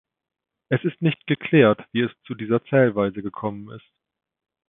[0.69, 3.85] Es ist nicht geklärt, wie es zu dieser Zählweise gekommen ist.